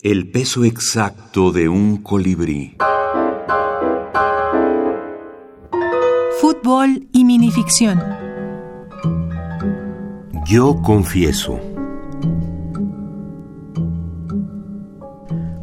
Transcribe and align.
El 0.00 0.30
peso 0.30 0.62
exacto 0.62 1.50
de 1.50 1.68
un 1.68 1.96
colibrí. 1.96 2.76
Fútbol 6.40 7.08
y 7.12 7.24
minificción. 7.24 8.00
Yo 10.46 10.80
confieso. 10.82 11.58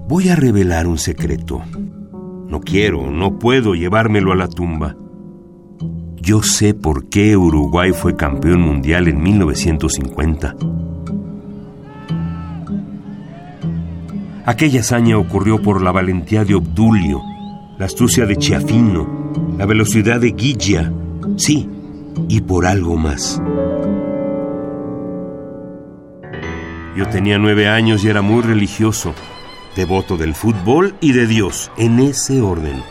Voy 0.10 0.28
a 0.28 0.36
revelar 0.36 0.86
un 0.86 0.98
secreto. 0.98 1.62
No 2.50 2.60
quiero, 2.60 3.10
no 3.10 3.40
puedo 3.40 3.74
llevármelo 3.74 4.34
a 4.34 4.36
la 4.36 4.50
tumba. 4.50 4.98
Yo 6.18 6.44
sé 6.44 6.74
por 6.74 7.08
qué 7.08 7.38
Uruguay 7.38 7.94
fue 7.94 8.18
campeón 8.18 8.60
mundial 8.60 9.08
en 9.08 9.24
1950. 9.24 10.58
Aquella 14.46 14.82
hazaña 14.82 15.18
ocurrió 15.18 15.60
por 15.60 15.82
la 15.82 15.92
valentía 15.92 16.46
de 16.46 16.54
Obdulio, 16.54 17.20
la 17.80 17.88
astucia 17.88 18.28
de 18.28 18.36
Chiafino, 18.36 19.34
la 19.58 19.66
velocidad 19.66 20.20
de 20.20 20.32
Guilla, 20.34 20.92
sí, 21.36 21.68
y 22.30 22.42
por 22.42 22.68
algo 22.68 22.96
más. 22.96 23.42
Yo 26.96 27.08
tenía 27.10 27.40
nueve 27.40 27.68
años 27.68 28.04
y 28.04 28.10
era 28.10 28.22
muy 28.22 28.44
religioso, 28.44 29.16
devoto 29.76 30.16
del 30.16 30.36
fútbol 30.36 30.94
y 31.02 31.14
de 31.14 31.26
Dios, 31.26 31.72
en 31.76 32.00
ese 32.00 32.40
orden. 32.40 32.84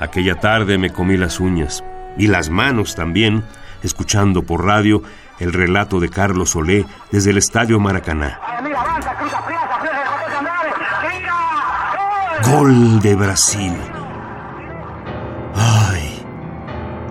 Aquella 0.00 0.34
tarde 0.40 0.76
me 0.76 0.90
comí 0.90 1.16
las 1.16 1.38
uñas 1.38 1.84
y 2.18 2.26
las 2.26 2.50
manos 2.50 2.96
también, 2.96 3.44
escuchando 3.84 4.42
por 4.42 4.64
radio 4.64 5.02
el 5.38 5.52
relato 5.52 6.00
de 6.00 6.08
Carlos 6.08 6.50
Solé 6.50 6.84
desde 7.10 7.30
el 7.30 7.38
Estadio 7.38 7.78
Maracaná. 7.78 8.40
Gol 12.44 13.00
de 13.00 13.14
Brasil. 13.14 13.72
Ay, 15.54 16.22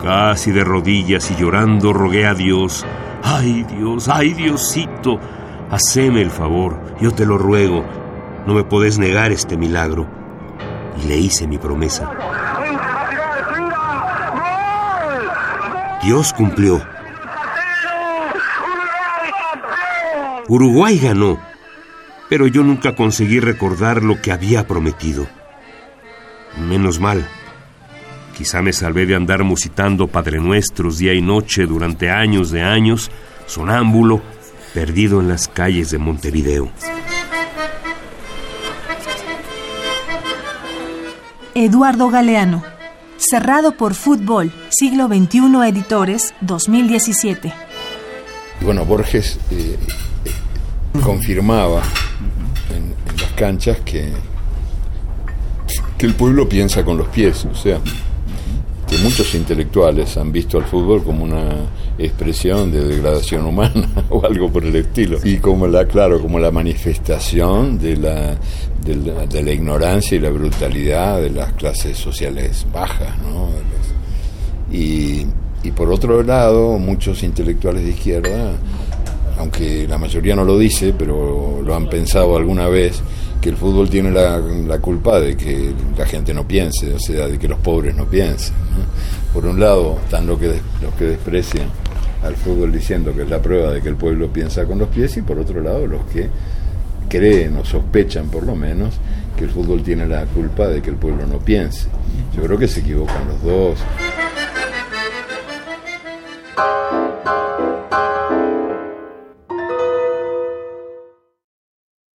casi 0.01 0.51
de 0.51 0.63
rodillas 0.63 1.31
y 1.31 1.35
llorando 1.35 1.93
rogué 1.93 2.27
a 2.27 2.33
Dios. 2.33 2.85
Ay 3.23 3.63
Dios, 3.63 4.09
ay 4.09 4.33
Diosito, 4.33 5.17
haceme 5.71 6.21
el 6.21 6.29
favor, 6.29 6.77
yo 6.99 7.11
te 7.11 7.25
lo 7.25 7.37
ruego, 7.37 7.85
no 8.45 8.53
me 8.53 8.63
podés 8.63 8.99
negar 8.99 9.31
este 9.31 9.55
milagro. 9.55 10.05
Y 11.01 11.07
le 11.07 11.17
hice 11.17 11.47
mi 11.47 11.57
promesa. 11.57 12.11
Dios 16.03 16.33
cumplió. 16.33 16.85
Uruguay 20.49 20.99
ganó, 20.99 21.39
pero 22.29 22.47
yo 22.47 22.61
nunca 22.63 22.95
conseguí 22.95 23.39
recordar 23.39 24.03
lo 24.03 24.21
que 24.21 24.33
había 24.33 24.67
prometido. 24.67 25.27
Menos 26.57 26.99
mal. 26.99 27.25
Quizá 28.37 28.61
me 28.61 28.73
salvé 28.73 29.05
de 29.05 29.15
andar 29.15 29.43
musitando 29.43 30.07
Padre 30.07 30.39
Nuestros 30.39 30.97
día 30.97 31.13
y 31.13 31.21
noche 31.21 31.65
durante 31.65 32.09
años 32.09 32.51
de 32.51 32.63
años, 32.63 33.09
sonámbulo, 33.45 34.21
perdido 34.73 35.21
en 35.21 35.29
las 35.29 35.47
calles 35.47 35.91
de 35.91 35.99
Montevideo. 35.99 36.69
Eduardo 41.55 42.09
Galeano. 42.09 42.63
Cerrado 43.17 43.77
por 43.77 43.93
Fútbol, 43.93 44.51
siglo 44.83 45.07
XXI 45.07 45.39
Editores, 45.65 46.33
2017. 46.41 47.53
bueno, 48.59 48.83
Borges 48.83 49.39
eh, 49.49 49.77
confirmaba 51.01 51.81
en, 52.69 52.93
las 53.17 53.31
canchas 53.31 53.77
que, 53.85 54.09
que 55.97 56.05
el 56.05 56.15
pueblo 56.15 56.49
piensa 56.49 56.83
con 56.83 56.97
los 56.97 57.07
pies, 57.07 57.45
o 57.45 57.55
sea, 57.55 57.79
que 58.89 58.97
muchos 58.97 59.33
intelectuales 59.35 60.17
han 60.17 60.33
visto 60.33 60.57
al 60.57 60.65
fútbol 60.65 61.01
como 61.01 61.23
una 61.23 61.45
expresión 61.97 62.69
de 62.69 62.83
degradación 62.83 63.45
humana 63.45 63.87
o 64.09 64.25
algo 64.25 64.51
por 64.51 64.65
el 64.65 64.75
estilo 64.75 65.17
y 65.23 65.37
como 65.37 65.65
la 65.65 65.85
claro 65.85 66.19
como 66.21 66.39
la 66.39 66.51
manifestación 66.51 67.79
de 67.79 67.95
la, 67.95 68.35
de 68.83 69.43
la, 69.43 69.51
ignorancia 69.53 70.17
y 70.17 70.19
la 70.19 70.29
brutalidad 70.29 71.21
de 71.21 71.29
las 71.29 71.53
clases 71.53 71.97
sociales 71.97 72.65
bajas 72.73 73.17
¿no? 73.19 73.47
Y, 74.71 75.25
y 75.63 75.71
por 75.71 75.91
otro 75.91 76.23
lado 76.23 76.77
muchos 76.77 77.23
intelectuales 77.23 77.83
de 77.83 77.89
izquierda 77.89 78.53
aunque 79.37 79.87
la 79.87 79.97
mayoría 79.97 80.35
no 80.35 80.43
lo 80.43 80.57
dice, 80.57 80.93
pero 80.97 81.61
lo 81.63 81.75
han 81.75 81.89
pensado 81.89 82.37
alguna 82.37 82.67
vez, 82.67 83.01
que 83.41 83.49
el 83.49 83.57
fútbol 83.57 83.89
tiene 83.89 84.11
la, 84.11 84.79
culpa 84.79 85.19
de 85.19 85.35
que 85.35 85.73
la 85.97 86.05
gente 86.05 86.33
no 86.33 86.47
piense, 86.47 86.93
o 86.93 86.99
sea, 86.99 87.27
de 87.27 87.37
que 87.37 87.47
los 87.47 87.59
pobres 87.59 87.95
no 87.95 88.05
piensen. 88.05 88.53
Por 89.33 89.45
un 89.45 89.59
lado 89.59 89.99
están 90.03 90.27
los 90.27 90.39
que, 90.39 90.47
los 90.81 90.93
que 90.97 91.05
desprecian 91.05 91.67
al 92.23 92.35
fútbol 92.35 92.71
diciendo 92.71 93.13
que 93.13 93.23
es 93.23 93.29
la 93.29 93.41
prueba 93.41 93.71
de 93.71 93.81
que 93.81 93.89
el 93.89 93.97
pueblo 93.97 94.31
piensa 94.31 94.63
con 94.65 94.79
los 94.79 94.87
pies 94.87 95.17
y 95.17 95.23
por 95.23 95.37
otro 95.37 95.59
lado 95.59 95.85
los 95.87 96.05
que 96.05 96.29
creen 97.09 97.57
o 97.57 97.65
sospechan 97.65 98.29
por 98.29 98.43
lo 98.43 98.55
menos 98.55 98.93
que 99.37 99.43
el 99.43 99.49
fútbol 99.49 99.83
tiene 99.83 100.07
la 100.07 100.25
culpa 100.25 100.67
de 100.67 100.81
que 100.81 100.89
el 100.89 100.95
pueblo 100.95 101.27
no 101.27 101.39
piense. 101.39 101.87
Yo 102.33 102.43
creo 102.43 102.57
que 102.57 102.67
se 102.67 102.79
equivocan 102.79 103.27
los 103.27 103.43
dos. 103.43 103.79